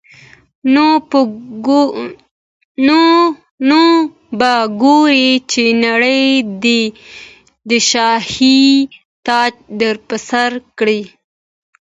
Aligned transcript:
نو 3.69 3.79
به 4.39 4.51
ګورې 4.81 5.29
چي 5.51 5.65
نړۍ 5.85 6.25
دي 6.63 6.81
د 7.69 7.71
شاهي 7.89 8.61
تاج 9.25 9.53
در 9.79 9.95
پرسر 10.07 10.51
کي 10.77 11.01